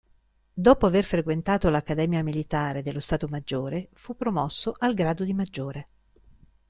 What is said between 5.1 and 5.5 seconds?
di